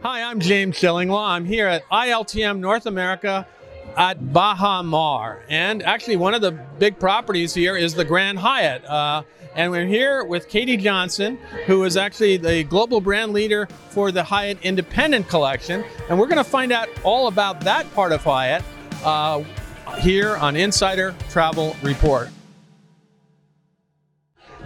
Hi, 0.00 0.22
I'm 0.22 0.38
James 0.38 0.76
Shillinglaw. 0.76 1.30
I'm 1.30 1.44
here 1.44 1.66
at 1.66 1.84
ILTM 1.88 2.60
North 2.60 2.86
America 2.86 3.48
at 3.96 4.32
Baha 4.32 4.84
Mar. 4.84 5.42
And 5.48 5.82
actually, 5.82 6.14
one 6.14 6.34
of 6.34 6.40
the 6.40 6.52
big 6.52 7.00
properties 7.00 7.52
here 7.52 7.76
is 7.76 7.94
the 7.94 8.04
Grand 8.04 8.38
Hyatt. 8.38 8.84
Uh, 8.84 9.24
and 9.56 9.72
we're 9.72 9.88
here 9.88 10.22
with 10.22 10.48
Katie 10.48 10.76
Johnson, 10.76 11.36
who 11.66 11.82
is 11.82 11.96
actually 11.96 12.36
the 12.36 12.62
global 12.62 13.00
brand 13.00 13.32
leader 13.32 13.66
for 13.88 14.12
the 14.12 14.22
Hyatt 14.22 14.58
Independent 14.62 15.26
Collection. 15.28 15.82
And 16.08 16.16
we're 16.16 16.28
going 16.28 16.36
to 16.36 16.48
find 16.48 16.70
out 16.70 16.88
all 17.02 17.26
about 17.26 17.60
that 17.62 17.92
part 17.92 18.12
of 18.12 18.22
Hyatt 18.22 18.62
uh, 19.02 19.42
here 19.98 20.36
on 20.36 20.54
Insider 20.54 21.12
Travel 21.28 21.74
Report. 21.82 22.28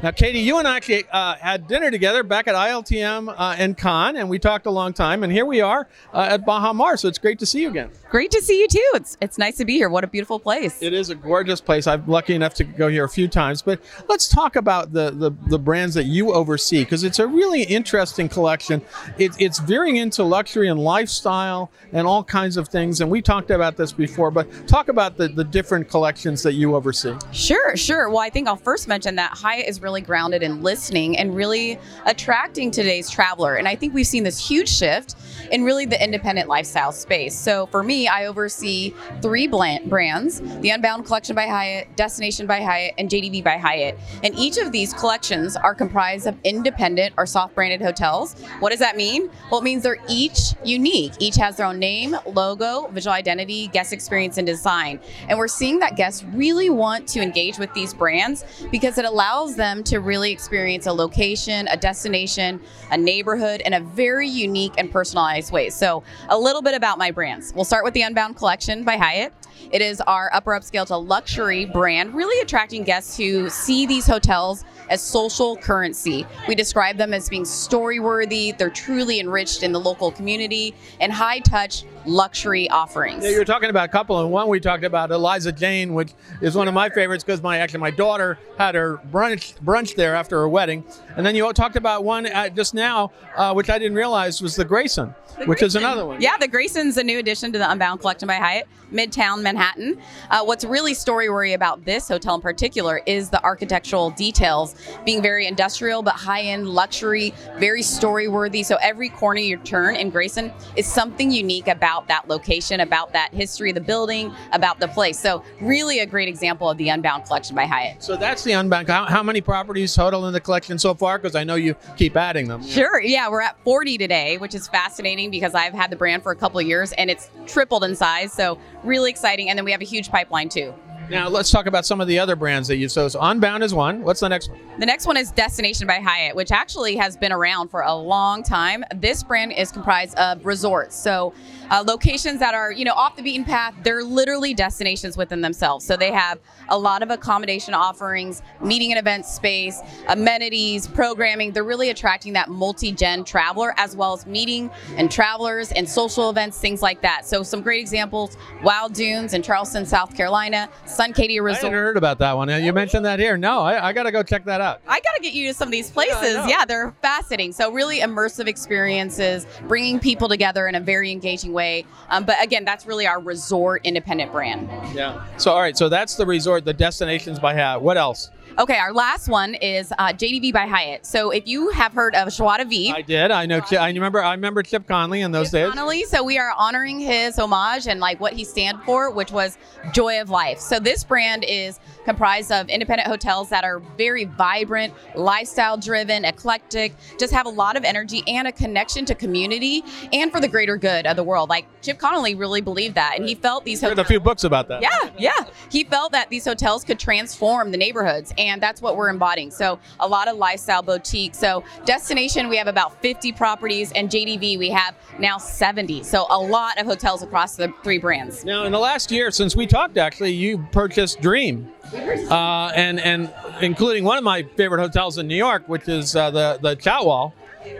Now, 0.02 0.10
Katie, 0.10 0.40
you 0.40 0.58
and 0.58 0.66
I 0.66 0.78
actually 0.78 1.04
uh, 1.12 1.36
had 1.36 1.68
dinner 1.68 1.88
together 1.88 2.24
back 2.24 2.48
at 2.48 2.56
ILTM 2.56 3.32
uh, 3.38 3.54
and 3.56 3.76
Cannes, 3.78 4.16
and 4.16 4.28
we 4.28 4.40
talked 4.40 4.66
a 4.66 4.70
long 4.70 4.92
time. 4.92 5.22
And 5.22 5.32
here 5.32 5.46
we 5.46 5.60
are 5.60 5.86
uh, 6.12 6.26
at 6.30 6.44
Baha 6.44 6.74
Mar, 6.74 6.96
so 6.96 7.06
it's 7.06 7.18
great 7.18 7.38
to 7.38 7.46
see 7.46 7.62
you 7.62 7.68
again. 7.68 7.88
Great 8.10 8.32
to 8.32 8.43
see 8.43 8.58
you 8.60 8.66
too. 8.66 8.90
It's 8.94 9.16
it's 9.20 9.38
nice 9.38 9.57
to 9.58 9.64
be 9.64 9.74
here. 9.74 9.88
What 9.88 10.02
a 10.02 10.08
beautiful 10.08 10.40
place. 10.40 10.82
It 10.82 10.93
is 10.93 11.10
a 11.10 11.14
gorgeous 11.14 11.60
place. 11.60 11.86
I'm 11.86 12.04
lucky 12.08 12.34
enough 12.34 12.52
to 12.54 12.64
go 12.64 12.88
here 12.88 13.04
a 13.04 13.08
few 13.08 13.29
times. 13.29 13.62
But 13.62 13.80
let's 14.08 14.26
talk 14.26 14.57
about 14.57 14.93
the 14.93 15.12
the, 15.12 15.30
the 15.46 15.58
brands 15.58 15.94
that 15.94 16.07
you 16.07 16.32
oversee 16.32 16.82
because 16.82 17.04
it's 17.04 17.21
a 17.21 17.26
really 17.26 17.62
interesting 17.62 18.29
collection. 18.29 18.82
It, 19.18 19.30
it's 19.38 19.60
veering 19.60 19.96
into 19.96 20.24
luxury 20.24 20.68
and 20.68 20.80
lifestyle 20.80 21.71
and 21.93 22.08
all 22.08 22.24
kinds 22.24 22.57
of 22.57 22.68
things. 22.68 23.00
And 23.00 23.08
we 23.08 23.22
talked 23.22 23.52
about 23.52 23.76
this 23.76 23.93
before, 23.93 24.32
but 24.32 24.48
talk 24.66 24.88
about 24.88 25.16
the, 25.16 25.29
the 25.29 25.44
different 25.44 25.88
collections 25.88 26.43
that 26.43 26.54
you 26.54 26.74
oversee. 26.74 27.14
Sure, 27.30 27.76
sure. 27.76 28.10
Well, 28.10 28.18
I 28.18 28.30
think 28.30 28.48
I'll 28.48 28.57
first 28.57 28.88
mention 28.88 29.14
that 29.16 29.30
Hyatt 29.30 29.68
is 29.68 29.80
really 29.80 29.91
grounded 30.00 30.42
in 30.42 30.62
listening 30.62 31.18
and 31.18 31.34
really 31.34 31.78
attracting 32.06 32.70
today's 32.70 33.10
traveler. 33.10 33.56
And 33.56 33.69
I 33.69 33.77
think 33.77 33.94
we've 33.94 34.06
seen 34.06 34.24
this 34.24 34.44
huge 34.44 34.68
shift 34.68 35.16
in 35.50 35.64
really 35.64 35.86
the 35.86 36.02
independent 36.02 36.48
lifestyle 36.48 36.92
space. 36.92 37.38
So 37.38 37.66
for 37.66 37.82
me, 37.82 38.08
I 38.08 38.26
oversee 38.26 38.94
three 39.20 39.46
brands 39.46 40.40
the 40.60 40.70
Unbound 40.70 41.04
Collection 41.04 41.36
by 41.36 41.46
Hyatt, 41.46 41.94
Destination 41.96 42.46
by 42.46 42.62
Hyatt, 42.62 42.94
and 42.98 43.08
JdV 43.08 43.44
by 43.44 43.58
Hyatt. 43.58 43.98
And 44.22 44.34
each 44.34 44.56
of 44.56 44.72
these 44.72 44.94
collections 44.94 45.56
are 45.56 45.74
comprised 45.74 46.27
of 46.27 46.36
independent 46.44 47.14
or 47.18 47.27
soft 47.27 47.54
branded 47.54 47.82
hotels. 47.82 48.34
What 48.60 48.70
does 48.70 48.78
that 48.78 48.96
mean? 48.96 49.30
Well, 49.50 49.60
it 49.60 49.64
means 49.64 49.82
they're 49.82 49.98
each 50.08 50.54
unique. 50.64 51.12
Each 51.18 51.36
has 51.36 51.56
their 51.56 51.66
own 51.66 51.78
name, 51.78 52.16
logo, 52.27 52.88
visual 52.88 53.14
identity, 53.14 53.68
guest 53.68 53.92
experience, 53.92 54.38
and 54.38 54.46
design. 54.46 55.00
And 55.28 55.38
we're 55.38 55.48
seeing 55.48 55.78
that 55.80 55.96
guests 55.96 56.24
really 56.32 56.70
want 56.70 57.06
to 57.08 57.20
engage 57.20 57.58
with 57.58 57.72
these 57.74 57.92
brands 57.92 58.44
because 58.70 58.98
it 58.98 59.04
allows 59.04 59.56
them 59.56 59.81
to 59.84 59.98
really 59.98 60.33
experience 60.33 60.86
a 60.86 60.92
location, 60.92 61.69
a 61.69 61.77
destination, 61.77 62.61
a 62.91 62.97
neighborhood 62.97 63.61
in 63.62 63.75
a 63.75 63.80
very 63.80 64.28
unique 64.28 64.74
and 64.78 64.91
personalized 64.91 65.52
way. 65.52 65.70
So, 65.70 66.02
a 66.28 66.39
little 66.39 66.62
bit 66.62 66.74
about 66.74 66.98
my 66.98 67.11
brands. 67.11 67.52
We'll 67.55 67.64
start 67.64 67.84
with 67.84 67.94
the 67.94 68.02
Unbound 68.02 68.36
Collection 68.36 68.84
by 68.84 68.97
Hyatt. 68.97 69.33
It 69.70 69.80
is 69.80 70.00
our 70.02 70.30
upper 70.34 70.52
upscale 70.52 70.86
to 70.86 70.97
luxury 70.97 71.64
brand, 71.64 72.14
really 72.14 72.41
attracting 72.42 72.83
guests 72.84 73.16
who 73.16 73.48
see 73.48 73.86
these 73.86 74.06
hotels 74.06 74.64
as 74.91 75.00
social 75.00 75.56
currency. 75.56 76.27
We 76.46 76.55
describe 76.55 76.98
them 76.98 77.14
as 77.14 77.28
being 77.28 77.44
story 77.44 77.98
worthy, 77.98 78.52
they're 78.52 78.69
truly 78.69 79.20
enriched 79.20 79.62
in 79.62 79.72
the 79.72 79.80
local 79.80 80.11
community, 80.11 80.74
and 81.00 81.12
high 81.12 81.39
touch 81.39 81.84
luxury 82.06 82.69
offerings. 82.70 83.25
Yeah, 83.25 83.31
you 83.31 83.39
were 83.39 83.45
talking 83.45 83.70
about 83.70 83.89
a 83.89 83.92
couple, 83.92 84.20
and 84.20 84.31
one 84.31 84.48
we 84.48 84.61
talked 84.61 84.84
about 84.84 85.11
Eliza 85.11 85.53
Jane, 85.53 85.95
which 85.95 86.12
is 86.41 86.56
one 86.56 86.69
of 86.69 86.75
my 86.75 86.89
favorites 86.91 87.25
because 87.25 87.42
my 87.42 87.58
actually 87.58 87.81
my 87.81 87.91
daughter 87.91 88.39
had 88.58 88.75
her 88.75 89.00
brunch 89.11 89.58
brunch 89.61 89.95
there 89.95 90.14
after 90.14 90.39
her 90.39 90.48
wedding, 90.48 90.84
and 91.17 91.25
then 91.25 91.34
you 91.34 91.53
talked 91.53 91.77
about 91.77 92.05
one 92.05 92.27
uh, 92.27 92.48
just 92.48 92.75
now, 92.75 93.12
uh, 93.36 93.53
which 93.53 93.70
I 93.70 93.78
didn't 93.78 93.97
realize 93.97 94.41
was 94.41 94.56
the 94.56 94.64
Grayson, 94.64 95.14
the 95.39 95.47
which 95.47 95.58
Grayson. 95.58 95.67
is 95.67 95.75
another 95.77 96.06
one. 96.06 96.20
Yeah, 96.20 96.36
the 96.39 96.48
Grayson's 96.48 96.97
a 96.97 97.05
new 97.05 97.19
addition 97.19 97.53
to 97.53 97.58
the 97.58 97.70
Unbound 97.70 98.00
Collection 98.00 98.27
by 98.27 98.34
Hyatt, 98.34 98.67
Midtown 98.92 99.42
Manhattan. 99.42 100.00
Uh, 100.30 100.42
what's 100.45 100.64
really 100.64 100.95
story 100.95 101.29
worthy 101.29 101.52
about 101.52 101.85
this 101.85 102.08
hotel 102.08 102.35
in 102.35 102.41
particular 102.41 103.02
is 103.07 103.30
the 103.30 103.42
architectural 103.45 104.11
details 104.11 104.74
being 105.05 105.23
very 105.23 105.46
industrial 105.46 106.02
but 106.02 106.14
high 106.14 106.42
end 106.42 106.68
luxury, 106.68 107.35
very 107.58 107.83
story 107.83 108.29
worthy. 108.29 108.62
So 108.62 108.77
every 108.80 109.08
corner 109.08 109.41
you 109.41 109.57
turn 109.58 109.96
in 109.96 110.11
Grayson 110.11 110.52
is 110.77 110.86
something 110.86 111.30
unique 111.30 111.68
about 111.68 111.92
about 111.92 112.08
that 112.08 112.29
location, 112.29 112.80
about 112.80 113.13
that 113.13 113.33
history 113.35 113.70
of 113.70 113.75
the 113.75 113.80
building, 113.80 114.33
about 114.53 114.80
the 114.80 114.89
place. 114.89 115.19
So, 115.19 115.45
really 115.61 115.98
a 115.98 116.07
great 116.07 116.29
example 116.29 116.70
of 116.70 116.79
the 116.79 116.89
Unbound 116.89 117.27
collection 117.27 117.55
by 117.55 117.67
Hyatt. 117.67 118.03
So, 118.03 118.17
that's 118.17 118.42
the 118.45 118.53
Unbound. 118.53 118.89
How, 118.89 119.05
how 119.05 119.23
many 119.23 119.42
properties 119.42 119.95
total 119.95 120.27
in 120.27 120.33
the 120.33 120.41
collection 120.41 120.79
so 120.79 120.95
far? 120.95 121.19
Because 121.19 121.36
I 121.36 121.45
know 121.45 121.55
you 121.55 121.75
keep 121.97 122.17
adding 122.17 122.48
them. 122.48 122.64
Sure. 122.64 123.01
Yeah, 123.01 123.29
we're 123.29 123.42
at 123.42 123.63
40 123.64 123.98
today, 123.98 124.39
which 124.39 124.55
is 124.55 124.69
fascinating 124.69 125.30
because 125.30 125.55
I've 125.55 125.75
had 125.75 125.91
the 125.91 125.97
brand 125.97 126.23
for 126.23 126.33
a 126.33 126.36
couple 126.36 126.58
of 126.58 126.67
years 126.67 126.92
and 126.92 127.11
it's 127.11 127.29
tripled 127.47 127.85
in 127.85 127.95
size. 127.95 128.33
So, 128.33 128.59
really 128.85 129.11
exciting. 129.11 129.51
And 129.51 129.59
then 129.59 129.65
we 129.65 129.73
have 129.73 129.83
a 129.83 129.87
huge 129.87 130.11
pipeline 130.11 130.49
too. 130.49 130.75
Now 131.12 131.28
let's 131.28 131.50
talk 131.50 131.67
about 131.67 131.84
some 131.84 132.00
of 132.00 132.09
the 132.09 132.19
other 132.19 132.34
brands 132.37 132.69
that 132.69 132.77
you. 132.77 132.89
So, 132.89 133.06
so 133.06 133.21
Unbound 133.21 133.62
is 133.62 133.75
one. 133.75 134.00
What's 134.00 134.21
the 134.21 134.31
next 134.31 134.49
one? 134.49 134.59
The 134.78 134.87
next 134.87 135.06
one 135.06 135.19
is 135.19 135.31
Destination 135.31 135.87
by 135.87 136.00
Hyatt, 136.00 136.34
which 136.34 136.50
actually 136.50 136.97
has 136.97 137.19
been 137.19 137.33
around 137.33 137.69
for 137.69 137.83
a 137.83 137.95
long 137.95 138.43
time. 138.43 138.83
This 138.97 139.23
brand 139.23 139.53
is 139.53 139.71
comprised 139.71 140.17
of 140.17 140.47
resorts, 140.47 140.97
so 140.97 141.34
uh, 141.71 141.84
locations 141.87 142.41
that 142.41 142.55
are 142.55 142.73
you 142.73 142.87
know 142.87 142.95
off 142.95 143.15
the 143.15 143.23
beaten 143.23 143.45
path. 143.45 143.75
They're 143.83 144.03
literally 144.03 144.55
destinations 144.55 145.19
within 145.19 145.43
themselves. 145.43 145.84
So 145.84 145.99
they 145.99 146.11
have 146.12 146.39
a 146.71 146.78
lot 146.78 147.03
of 147.03 147.11
accommodation 147.11 147.75
offerings, 147.75 148.41
meeting 148.62 148.91
and 148.91 148.99
event 148.99 149.27
space, 149.27 149.81
amenities, 150.09 150.87
programming. 150.87 151.53
They're 151.53 151.62
really 151.62 151.91
attracting 151.91 152.33
that 152.33 152.49
multi-gen 152.49 153.25
traveler 153.25 153.75
as 153.77 153.94
well 153.94 154.15
as 154.15 154.25
meeting 154.25 154.71
and 154.97 155.11
travelers 155.11 155.73
and 155.73 155.87
social 155.87 156.31
events, 156.31 156.59
things 156.59 156.81
like 156.81 157.03
that. 157.03 157.27
So 157.27 157.43
some 157.43 157.61
great 157.61 157.81
examples: 157.81 158.39
Wild 158.62 158.94
Dunes 158.94 159.34
in 159.34 159.43
Charleston, 159.43 159.84
South 159.84 160.17
Carolina, 160.17 160.71
Suncadia 161.03 161.43
Resort. 161.43 161.65
I 161.65 161.67
hadn't 161.67 161.73
heard 161.73 161.97
about 161.97 162.19
that 162.19 162.37
one. 162.37 162.49
You 162.49 162.73
mentioned 162.73 163.05
that 163.05 163.19
here. 163.19 163.37
No, 163.37 163.61
I, 163.61 163.89
I 163.89 163.93
got 163.93 164.05
to 164.05 164.13
go 164.13 164.23
check 164.23 164.45
that 164.45 164.61
out. 164.61 164.81
I 164.87 165.01
got 165.01 165.15
to 165.17 165.23
get 165.23 165.35
you 165.35 165.49
to 165.49 165.55
some 165.55 165.69
of 165.69 165.73
these 165.73 165.91
places. 165.91 166.35
Yeah, 166.35 166.49
yeah, 166.49 166.65
they're 166.65 166.95
fascinating. 167.03 167.53
So 167.53 167.73
really 167.73 168.01
immersive 168.01 168.47
experiences, 168.47 169.47
bringing 169.69 169.99
people 169.99 170.29
together 170.29 170.69
in 170.69 170.75
a 170.75 170.81
very 170.81 171.11
engaging 171.11 171.53
way. 171.53 171.85
Um, 172.09 172.25
but 172.25 172.43
again, 172.43 172.65
that's 172.65 172.87
really 172.87 173.07
our 173.07 173.21
resort 173.21 173.83
independent 173.85 174.33
brand. 174.33 174.69
Yeah. 174.95 175.25
So 175.39 175.53
all 175.53 175.61
right, 175.61 175.77
so 175.77 175.89
that's 175.89 176.17
the 176.17 176.27
resort, 176.27 176.65
the 176.65 176.75
destinations 176.75 177.39
by 177.39 177.55
Hyatt. 177.55 177.83
What 177.83 177.97
else? 177.97 178.31
Okay, 178.59 178.77
our 178.77 178.93
last 178.93 179.29
one 179.29 179.55
is 179.55 179.93
uh, 179.93 180.09
JdV 180.09 180.53
by 180.53 180.67
Hyatt. 180.67 181.07
So 181.07 181.31
if 181.31 181.47
you 181.47 181.71
have 181.71 181.95
heard 181.95 182.15
of 182.15 182.31
Joie 182.31 182.62
V, 182.67 182.93
I 182.95 183.01
did. 183.01 183.31
I 183.31 183.47
know. 183.47 183.62
I 183.79 183.89
remember. 183.89 184.23
I 184.23 184.33
remember 184.33 184.62
Chip 184.62 184.87
Conley 184.87 185.23
in 185.23 185.33
those 185.33 185.47
Chip 185.47 185.69
days. 185.69 185.73
Conley. 185.73 186.05
So 186.05 186.23
we 186.23 186.37
are 186.39 186.53
honoring 186.59 187.01
his 187.01 187.39
homage 187.39 187.87
and 187.87 187.99
like 187.99 188.21
what 188.21 188.35
he 188.35 188.45
stand 188.45 188.83
for, 188.83 189.11
which 189.11 189.33
was 189.33 189.57
joy 189.93 190.21
of 190.21 190.29
life. 190.29 190.59
So 190.59 190.79
this 190.82 191.04
brand 191.04 191.44
is 191.47 191.81
comprised 192.04 192.53
of 192.53 192.69
independent 192.69 193.09
hotels 193.09 193.48
that 193.50 193.65
are 193.65 193.81
very 193.97 194.25
vibrant, 194.25 194.93
lifestyle 195.15 195.76
driven, 195.76 196.25
eclectic, 196.25 196.94
just 197.19 197.32
have 197.32 197.47
a 197.47 197.50
lot 197.50 197.76
of 197.76 197.84
energy 197.84 198.22
and 198.26 198.48
a 198.48 198.53
connection 198.53 199.04
to 199.04 199.15
community 199.15 199.84
and 200.12 200.32
for 200.32 200.41
the 200.41 200.48
greater 200.48 200.76
good 200.76 201.06
of 201.06 201.16
the 201.16 201.25
world. 201.25 201.48
Like 201.48 201.66
Chip 201.82 201.98
Conley 201.98 202.34
really 202.34 202.60
believed 202.60 202.94
that, 202.94 203.15
and 203.16 203.28
he 203.28 203.34
felt 203.34 203.65
these. 203.65 203.81
Hotels, 203.81 203.98
read 203.98 204.04
a 204.04 204.09
few 204.09 204.20
books 204.20 204.44
about 204.44 204.69
that. 204.69 204.82
Yeah, 204.82 205.10
yeah. 205.19 205.47
He 205.70 205.84
felt 205.84 206.12
that 206.12 206.31
these 206.31 206.44
hotels 206.44 206.84
could 206.84 206.99
transform 206.99 207.70
the 207.70 207.76
neighborhoods 207.76 208.32
and 208.38 208.62
that's 208.62 208.82
what 208.82 208.97
we're 208.97 209.09
embodying. 209.09 209.50
So 209.50 209.78
a 210.00 210.06
lot 210.06 210.28
of 210.28 210.37
lifestyle 210.37 210.82
boutique. 210.82 211.34
So 211.34 211.64
destination, 211.84 212.49
we 212.49 212.56
have 212.56 212.66
about 212.66 213.00
50 213.03 213.32
properties, 213.32 213.93
and 213.93 214.09
JdV 214.09 214.59
we 214.59 214.70
have 214.70 214.94
now 215.19 215.38
70. 215.38 216.03
So 216.03 216.26
a 216.31 216.38
lot 216.38 216.78
of 216.78 216.87
hotels 216.87 217.22
across 217.22 217.56
the 217.56 217.72
three 217.82 217.99
brands. 217.99 218.44
Now, 218.44 218.64
in 218.64 218.72
the 218.72 218.78
last 218.78 219.10
year 219.10 219.31
since 219.31 219.56
we 219.56 219.66
talked, 219.66 219.97
actually, 219.97 220.32
you 220.32 220.59
purchased 220.72 221.21
Dream, 221.21 221.71
uh, 221.94 222.72
and 222.75 222.99
and 223.00 223.33
including 223.60 224.05
one 224.05 224.19
of 224.19 224.25
my 224.25 224.43
favorite 224.56 224.81
hotels 224.81 225.19
in 225.19 225.28
New 225.28 225.37
York, 225.37 225.69
which 225.69 225.88
is 225.88 226.16
uh, 226.16 226.31
the 226.31 226.59
the 226.60 226.77
Chatwal 226.77 227.33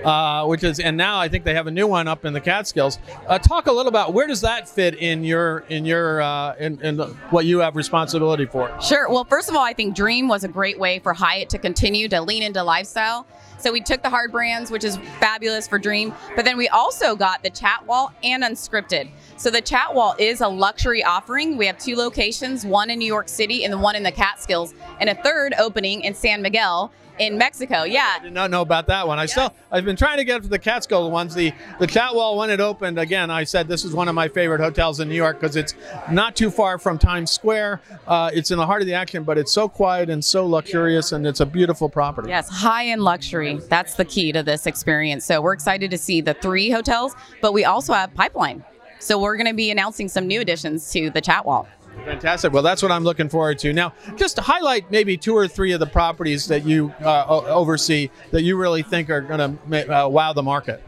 uh, 0.05 0.47
which 0.47 0.65
is 0.65 0.81
and 0.81 0.97
now 0.97 1.19
I 1.19 1.29
think 1.29 1.45
they 1.45 1.55
have 1.55 1.67
a 1.67 1.71
new 1.71 1.87
one 1.87 2.09
up 2.09 2.25
in 2.25 2.33
the 2.33 2.41
Catskills. 2.41 2.99
Uh, 3.27 3.39
talk 3.39 3.67
a 3.67 3.73
little 3.73 3.89
about 3.89 4.13
where 4.13 4.27
does 4.27 4.41
that 4.43 4.69
fit 4.69 4.95
in 4.97 5.25
your 5.25 5.61
in 5.69 5.85
your 5.85 6.21
uh, 6.21 6.55
in, 6.57 6.81
in 6.83 6.97
the, 6.97 7.07
what 7.31 7.45
you 7.45 7.59
have 7.59 7.77
responsibility 7.77 8.47
for. 8.47 8.75
Sure. 8.81 9.09
Well, 9.09 9.25
first 9.25 9.49
of 9.49 9.57
all, 9.57 9.65
I 9.65 9.73
think 9.73 9.95
Dream 9.95 10.29
was 10.29 10.45
a 10.45 10.49
great 10.49 10.79
way 10.79 10.99
for 10.99 11.13
Hyatt 11.13 11.49
to 11.51 11.59
continue 11.59 12.09
to 12.09 12.21
lean 12.21 12.43
into 12.43 12.63
lifestyle. 12.63 13.27
So 13.63 13.71
we 13.71 13.81
took 13.81 14.03
the 14.03 14.11
hard 14.11 14.33
brands, 14.33 14.73
which 14.73 14.83
is 14.83 14.97
fabulous 15.21 15.69
for 15.69 15.79
Dream, 15.79 16.13
but 16.35 16.45
then 16.45 16.57
we 16.57 16.69
also 16.69 17.15
got 17.15 17.45
the 17.45 17.51
Chatwal 17.51 18.13
and 18.25 18.43
unscripted. 18.43 19.09
So 19.37 19.51
the 19.51 19.63
Chatwal 19.63 20.19
is 20.19 20.41
a 20.41 20.49
luxury 20.49 21.05
offering. 21.05 21.57
We 21.57 21.67
have 21.67 21.79
two 21.79 21.95
locations, 21.95 22.67
one 22.67 22.91
in 22.91 22.99
New 22.99 23.07
York 23.07 23.29
City 23.29 23.63
and 23.63 23.73
the 23.73 23.79
one 23.79 23.95
in 23.95 24.03
the 24.03 24.11
Catskills, 24.11 24.75
and 24.99 25.09
a 25.09 25.15
third 25.23 25.55
opening 25.61 26.01
in 26.01 26.13
San 26.13 26.43
Miguel 26.43 26.91
in 27.27 27.39
Mexico. 27.39 27.85
Yeah. 27.85 28.17
I 28.19 28.23
did 28.23 28.33
not 28.33 28.51
know 28.51 28.63
about 28.63 28.87
that 28.89 29.07
one. 29.07 29.19
I 29.19 29.27
still 29.27 29.55
I've 29.71 29.85
been 29.85 29.97
trying 29.97 30.19
to 30.19 30.25
get 30.25 30.43
to 30.43 30.49
the 30.49 30.59
Catskill 30.59 31.11
ones. 31.11 31.35
The 31.35 31.53
the 31.79 31.87
Chatwal 31.87 32.37
when 32.37 32.51
it 32.51 32.61
opened 32.61 32.99
again, 32.99 33.31
I 33.31 33.45
said 33.45 33.69
this 33.69 33.85
is 33.85 33.95
one 33.95 34.09
of 34.09 34.15
my 34.15 34.29
favorite 34.29 34.61
hotels 34.61 35.01
in 35.01 35.09
New 35.09 35.15
York 35.15 35.41
because 35.41 35.57
it's 35.57 35.75
not 36.11 36.35
too 36.37 36.51
far 36.51 36.79
from 36.79 36.99
Times 36.99 37.31
Square. 37.31 37.81
Uh, 38.07 38.31
it's 38.35 38.51
in 38.51 38.59
the 38.59 38.67
heart 38.67 38.83
of 38.83 38.87
the 38.87 38.95
action, 38.95 39.23
but 39.23 39.39
it's 39.39 39.53
so 39.53 39.69
quiet 39.69 40.11
and 40.11 40.25
so 40.25 40.47
luxurious, 40.47 41.13
and 41.13 41.27
it's 41.27 41.41
a 41.41 41.47
beautiful 41.47 41.89
property. 41.89 42.29
Yes, 42.29 42.49
high 42.49 42.87
end 42.87 43.03
luxury. 43.03 43.61
That's 43.69 43.95
the 43.95 44.05
key 44.05 44.33
to 44.33 44.43
this 44.43 44.67
experience. 44.67 45.25
So 45.25 45.41
we're 45.41 45.53
excited 45.53 45.91
to 45.91 45.99
see 45.99 46.21
the 46.21 46.35
three 46.35 46.71
hotels, 46.71 47.15
but 47.41 47.53
we 47.53 47.65
also 47.65 47.93
have 47.93 48.13
pipeline. 48.15 48.65
So 48.99 49.21
we're 49.21 49.37
going 49.37 49.49
to 49.49 49.55
be 49.55 49.71
announcing 49.71 50.09
some 50.09 50.29
new 50.29 50.41
additions 50.41 50.91
to 50.93 51.11
the 51.11 51.21
Chatwal. 51.21 51.67
Fantastic. 52.05 52.53
Well, 52.53 52.63
that's 52.63 52.83
what 52.83 52.91
I'm 52.91 53.05
looking 53.05 53.29
forward 53.29 53.59
to. 53.61 53.73
Now, 53.73 53.93
just 54.17 54.37
to 54.37 54.43
highlight 54.43 54.91
maybe 54.91 55.17
two 55.17 55.37
or 55.37 55.47
three 55.47 55.73
of 55.73 55.81
the 55.81 55.87
properties 55.87 56.47
that 56.49 56.65
you 56.67 56.93
uh, 57.01 57.25
o- 57.29 57.45
oversee 57.47 58.11
that 58.33 58.43
you 58.43 58.57
really 58.57 58.83
think 58.83 59.09
are 59.09 59.21
going 59.21 59.59
to 59.71 60.05
uh, 60.05 60.09
wow 60.09 60.33
the 60.33 60.43
market. 60.43 60.83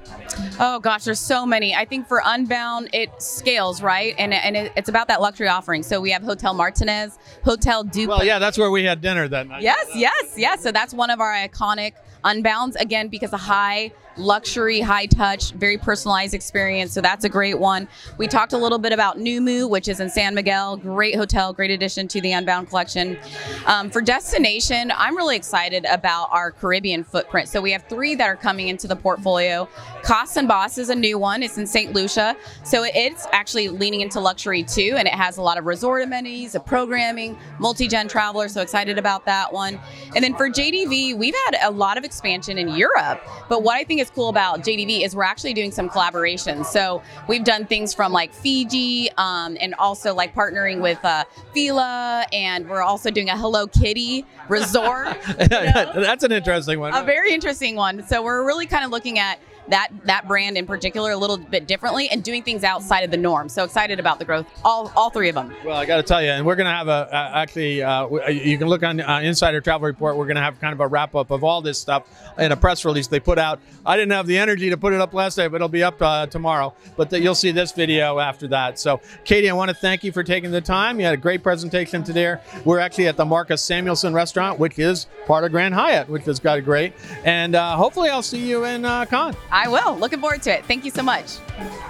Oh 0.59 0.81
gosh, 0.81 1.05
there's 1.05 1.21
so 1.21 1.47
many. 1.47 1.75
I 1.75 1.85
think 1.85 2.09
for 2.09 2.21
Unbound, 2.25 2.91
it 2.93 3.11
scales 3.23 3.81
right, 3.81 4.15
and 4.19 4.35
and 4.35 4.57
it, 4.57 4.73
it's 4.77 4.89
about 4.89 5.07
that 5.09 5.21
luxury 5.21 5.49
offering. 5.49 5.83
So 5.83 6.01
we 6.01 6.11
have 6.11 6.23
Hotel 6.23 6.53
Martinez, 6.53 7.19
Hotel 7.45 7.85
Duke. 7.85 8.09
Well, 8.09 8.25
yeah, 8.25 8.39
that's 8.41 8.59
where 8.59 8.71
we 8.71 8.83
had 8.85 9.01
dinner 9.01 9.29
that 9.29 9.47
night. 9.47 9.63
Yes, 9.63 9.87
yes, 9.95 10.35
yes. 10.37 10.63
So 10.63 10.73
that's 10.73 10.93
one 10.93 11.11
of 11.11 11.21
our 11.21 11.33
iconic 11.33 11.93
Unbounds 12.25 12.77
again 12.77 13.09
because 13.09 13.33
of 13.33 13.41
high 13.41 13.93
luxury, 14.17 14.81
high 14.81 15.07
touch, 15.07 15.53
very 15.53 15.77
personalized 15.77 16.35
experience. 16.35 16.93
So 16.93 17.01
that's 17.01 17.25
a 17.25 17.29
great 17.29 17.59
one. 17.59 17.89
We 18.19 18.27
talked 18.27 18.53
a 18.53 18.59
little 18.59 18.79
bit 18.79 18.93
about 18.93 19.19
Numu, 19.19 19.69
which 19.69 19.89
is 19.89 20.01
in 20.01 20.11
San 20.11 20.35
Miguel. 20.35 20.77
Great 20.77 21.17
hotel, 21.17 21.53
great 21.53 21.71
addition 21.71 22.09
to 22.09 22.21
the 22.21 22.33
Unbound 22.33 22.69
collection. 22.69 23.19
Um, 23.67 23.91
for 23.91 24.01
destination, 24.01 24.93
I'm 24.97 25.17
really 25.17 25.37
excited 25.37 25.85
about 25.87 26.29
our 26.31 26.53
Caribbean 26.53 27.05
footprint. 27.05 27.49
So 27.49 27.61
we 27.61 27.73
have 27.73 27.85
three 27.89 28.15
that 28.15 28.27
are 28.27 28.37
coming 28.37 28.69
into 28.69 28.87
the 28.87 28.97
portfolio. 28.97 29.69
Cost 30.03 30.37
and 30.37 30.47
Boss 30.47 30.79
is 30.79 30.91
a 30.91 30.95
new 30.95 31.19
one. 31.19 31.43
It's 31.43 31.59
in 31.59 31.67
St. 31.67 31.93
Lucia. 31.93 32.37
So 32.63 32.85
it's 32.85 33.27
actually 33.33 33.69
leaning 33.69 34.01
into 34.01 34.21
luxury 34.21 34.63
too, 34.63 34.95
and 34.97 35.09
it 35.09 35.15
has 35.15 35.39
a 35.39 35.43
lot 35.43 35.59
of 35.59 35.65
resort 35.65 36.03
amenities, 36.03 36.55
a 36.55 36.61
programming, 36.61 37.37
multi-gen 37.59 38.09
traveler. 38.09 38.49
So 38.49 38.61
excited 38.61 38.99
about 38.99 39.25
that 39.27 39.53
one. 39.53 39.81
And 40.15 40.23
then 40.23 40.37
for 40.37 40.49
JdV, 40.49 41.17
we've 41.17 41.35
had 41.47 41.57
a 41.63 41.71
lot 41.71 41.99
of 41.99 42.05
expansion 42.15 42.59
in 42.59 42.69
Europe. 42.69 43.21
But 43.49 43.63
what 43.63 43.77
I 43.77 43.85
think 43.85 44.01
is 44.01 44.09
cool 44.09 44.29
about 44.29 44.61
JdV 44.61 45.05
is 45.05 45.17
we're 45.17 45.25
actually 45.25 45.53
doing 45.53 45.73
some 45.73 45.89
collaborations. 45.89 46.67
So 46.67 47.03
we've 47.29 47.45
done 47.45 47.67
things 47.67 47.93
from 47.93 48.13
like 48.13 48.33
Fiji 48.33 49.11
um, 49.19 49.57
and 49.61 49.75
also 49.75 50.15
like 50.15 50.35
partnering 50.35 50.81
with 50.81 51.05
uh, 51.05 51.25
Fila, 51.53 52.25
and 52.33 52.69
we're 52.69 52.83
also 52.83 53.11
doing 53.11 53.29
a 53.29 53.37
Hello 53.37 53.67
Kitty 53.67 54.25
resort. 54.49 55.17
you 55.29 55.49
know? 55.49 55.93
that's 55.95 56.23
an 56.23 56.33
interesting 56.33 56.79
one. 56.79 56.95
a 56.95 57.03
very 57.03 57.33
interesting 57.33 57.75
one. 57.75 58.07
So 58.07 58.23
we're 58.23 58.47
really 58.47 58.67
kind 58.67 58.85
of 58.85 58.91
looking 58.91 59.19
at 59.19 59.41
that 59.69 59.89
that 60.05 60.29
brand 60.29 60.57
in 60.57 60.67
particular 60.67 61.13
a 61.13 61.17
little 61.17 61.37
bit 61.37 61.67
differently 61.67 62.09
and 62.11 62.23
doing 62.23 62.43
things 62.43 62.65
outside 62.65 63.01
of 63.01 63.11
the 63.11 63.17
norm. 63.17 63.49
So 63.49 63.65
excited 63.65 63.99
about 63.99 64.19
the 64.19 64.25
growth. 64.25 64.47
All 64.65 64.93
all 64.97 65.11
three 65.11 65.29
of 65.29 65.35
them. 65.35 65.55
Well, 65.65 65.77
I 65.77 65.87
got 65.87 65.97
to 65.97 66.03
tell 66.03 66.23
you, 66.23 66.31
and 66.31 66.45
we're 66.45 66.57
going 66.57 66.67
to 66.67 66.73
have 66.73 66.89
a 66.89 67.09
uh, 67.13 67.31
actually. 67.35 67.83
Uh, 67.83 68.29
you 68.29 68.59
can 68.59 68.69
look 68.69 68.83
on 68.83 69.01
uh, 69.01 69.21
Insider 69.21 69.61
Travel 69.61 69.87
Report. 69.87 70.17
We're 70.17 70.27
going 70.27 70.37
to 70.37 70.43
have 70.43 70.61
kind 70.61 70.73
of 70.73 70.81
a 70.81 70.87
wrap 70.87 71.15
up 71.15 71.31
of 71.31 71.45
all 71.45 71.63
this 71.63 71.79
stuff 71.79 72.09
in 72.39 72.53
a 72.53 72.57
press 72.57 72.85
release 72.85 73.07
they 73.07 73.21
put 73.21 73.39
out. 73.39 73.61
I 73.87 73.97
didn't 73.97 74.13
have 74.13 74.27
the 74.27 74.39
energy 74.39 74.71
to 74.71 74.77
put 74.77 74.93
it 74.93 75.01
up 75.01 75.13
last 75.15 75.39
night, 75.39 75.49
but 75.49 75.57
it'll 75.57 75.69
be 75.69 75.83
up 75.83 76.01
uh, 76.01 76.27
tomorrow. 76.27 76.75
But 76.97 77.11
the, 77.11 77.21
you'll 77.21 77.35
see 77.35 77.51
this 77.51 77.73
video 77.73 78.19
after 78.19 78.49
that. 78.49 78.79
So, 78.79 79.01
Katie, 79.25 79.51
I 79.51 79.53
want 79.53 79.71
to 79.71 79.75
thank 79.75 80.05
you 80.05 80.13
for 80.13 80.23
taking 80.23 80.51
the 80.51 80.61
time. 80.61 80.99
You 80.99 81.05
had 81.05 81.15
a 81.15 81.19
great 81.19 81.43
presentation 81.43 82.03
today. 82.03 82.37
We're 82.65 82.79
actually 82.79 83.09
at 83.09 83.17
the 83.17 83.25
Marcus 83.25 83.63
Samuelsson 83.63 84.15
Restaurant, 84.15 84.59
which 84.59 84.79
is 84.79 85.07
part 85.27 85.45
of 85.45 85.53
Grand 85.53 85.75
Hyatt, 85.75 86.09
which 86.09 86.25
has 86.25 86.41
got 86.41 86.59
a 86.59 86.63
great. 86.63 86.95
And 87.25 87.55
uh, 87.55 87.77
hopefully, 87.77 88.09
I'll 88.09 88.23
see 88.23 88.47
you 88.49 88.65
in 88.65 88.85
uh, 88.85 89.05
Cannes. 89.05 89.37
I 89.55 89.69
will. 89.69 89.97
Looking 89.97 90.19
forward 90.19 90.43
to 90.43 90.53
it. 90.53 90.65
Thank 90.65 90.85
you 90.85 90.91
so 90.91 91.05
much. 91.05 91.37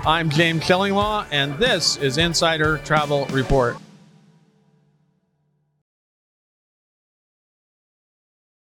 I'm 0.04 0.28
James 0.28 0.62
Shillinglaw, 0.64 1.28
and 1.30 1.54
this 1.58 1.96
is 1.96 2.18
Insider 2.18 2.76
Travel 2.84 3.24
Report. 3.30 3.78